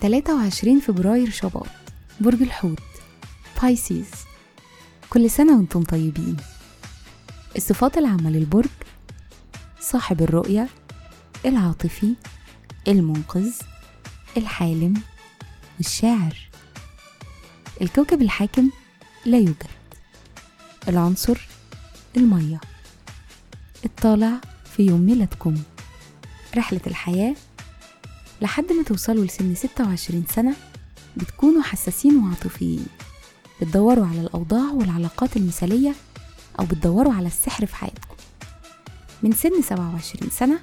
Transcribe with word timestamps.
تلاتة 0.00 0.36
وعشرين 0.36 0.80
فبراير 0.80 1.30
شباط 1.30 1.66
برج 2.20 2.42
الحوت 2.42 2.82
بايسيز 3.62 4.10
كل 5.10 5.30
سنة 5.30 5.56
وأنتم 5.56 5.82
طيبين. 5.82 6.36
الصفات 7.56 7.98
العامة 7.98 8.30
للبرج 8.30 8.70
صاحب 9.80 10.22
الرؤية 10.22 10.68
العاطفي 11.46 12.14
المنقذ 12.88 13.52
الحالم 14.36 14.94
والشاعر 15.78 16.36
الكوكب 17.82 18.22
الحاكم 18.22 18.70
لا 19.26 19.38
يوجد. 19.38 19.77
العنصر 20.88 21.38
المية. 22.16 22.60
الطالع 23.84 24.40
في 24.76 24.82
يوم 24.86 25.00
ميلادكم. 25.00 25.54
رحلة 26.56 26.80
الحياة 26.86 27.34
لحد 28.42 28.72
ما 28.72 28.82
توصلوا 28.82 29.24
لسن 29.24 29.54
26 29.54 30.24
سنة 30.34 30.54
بتكونوا 31.16 31.62
حساسين 31.62 32.16
وعاطفيين. 32.16 32.86
بتدوروا 33.60 34.06
على 34.06 34.20
الأوضاع 34.20 34.70
والعلاقات 34.72 35.36
المثالية 35.36 35.94
أو 36.60 36.64
بتدوروا 36.64 37.14
على 37.14 37.26
السحر 37.26 37.66
في 37.66 37.76
حياتكم. 37.76 38.14
من 39.22 39.32
سن 39.32 39.62
27 39.62 40.30
سنة 40.30 40.58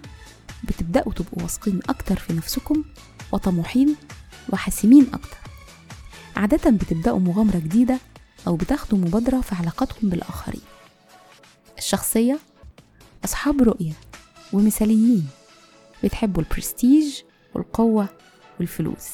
بتبدأوا 0.63 1.13
تبقوا 1.13 1.43
واثقين 1.43 1.79
أكتر 1.89 2.15
في 2.19 2.33
نفسكم 2.33 2.83
وطموحين 3.31 3.95
وحاسمين 4.49 5.07
أكتر. 5.13 5.37
عادة 6.35 6.69
بتبدأوا 6.69 7.19
مغامرة 7.19 7.57
جديدة 7.57 7.99
أو 8.47 8.55
بتاخدوا 8.55 8.97
مبادرة 8.97 9.41
في 9.41 9.55
علاقاتكم 9.55 10.09
بالآخرين. 10.09 10.61
الشخصية 11.77 12.39
أصحاب 13.25 13.61
رؤية 13.61 13.93
ومثاليين 14.53 15.27
بتحبوا 16.03 16.43
البرستيج 16.43 17.21
والقوة 17.53 18.09
والفلوس. 18.59 19.09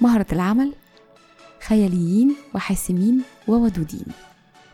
مهرة 0.00 0.26
العمل 0.32 0.72
خياليين 1.66 2.36
وحاسمين 2.54 3.22
وودودين. 3.48 4.06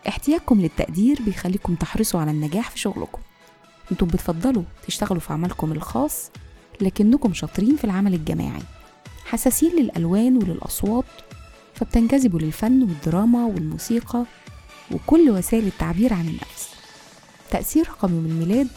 احتياجكم 0.08 0.60
للتقدير 0.60 1.22
بيخليكم 1.22 1.74
تحرصوا 1.74 2.20
على 2.20 2.30
النجاح 2.30 2.70
في 2.70 2.78
شغلكم. 2.78 3.22
أنتم 3.92 4.06
بتفضلوا 4.06 4.62
تشتغلوا 4.86 5.20
في 5.20 5.32
عملكم 5.32 5.72
الخاص 5.72 6.30
لكنكم 6.80 7.34
شاطرين 7.34 7.76
في 7.76 7.84
العمل 7.84 8.14
الجماعي. 8.14 8.62
حساسين 9.24 9.76
للألوان 9.76 10.36
وللأصوات 10.36 11.04
فبتنجذبوا 11.82 12.40
للفن 12.40 12.82
والدراما 12.82 13.44
والموسيقى 13.44 14.24
وكل 14.92 15.30
وسائل 15.30 15.66
التعبير 15.66 16.12
عن 16.12 16.28
النفس. 16.28 16.68
تأثير 17.50 17.88
رقم 17.88 18.08
الميلاد 18.08 18.68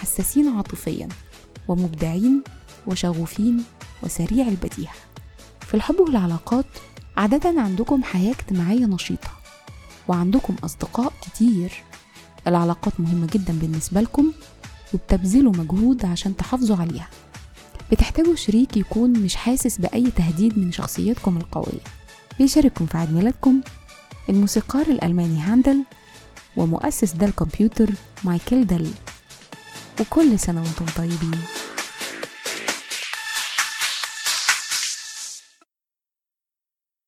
حساسين 0.00 0.48
عاطفيا 0.48 1.08
ومبدعين 1.68 2.42
وشغوفين 2.86 3.64
وسريع 4.02 4.48
البديهة. 4.48 4.94
في 5.60 5.74
الحب 5.74 6.00
والعلاقات 6.00 6.66
عادة 7.16 7.60
عندكم 7.60 8.02
حياة 8.02 8.30
اجتماعية 8.30 8.86
نشيطة 8.86 9.30
وعندكم 10.08 10.56
أصدقاء 10.64 11.12
كتير. 11.22 11.82
العلاقات 12.46 13.00
مهمة 13.00 13.26
جدا 13.32 13.52
بالنسبة 13.52 14.00
لكم 14.00 14.32
وبتبذلوا 14.94 15.52
مجهود 15.52 16.06
عشان 16.06 16.36
تحافظوا 16.36 16.76
عليها. 16.76 17.08
بتحتاجوا 17.92 18.34
شريك 18.34 18.76
يكون 18.76 19.12
مش 19.12 19.36
حاسس 19.36 19.78
بأي 19.78 20.10
تهديد 20.10 20.58
من 20.58 20.72
شخصيتكم 20.72 21.36
القوية. 21.36 22.03
بيشارككم 22.38 22.86
في 22.86 22.98
عيد 22.98 23.12
ميلادكم. 23.12 23.60
الموسيقار 24.28 24.86
الألماني 24.86 25.40
هاندل 25.40 25.84
ومؤسس 26.56 27.12
دال 27.12 27.34
كمبيوتر 27.34 27.90
مايكل 28.24 28.66
دل 28.66 28.90
وكل 30.00 30.38
سنة 30.38 30.62
وأنتم 30.62 30.86
طيبين. 30.96 31.40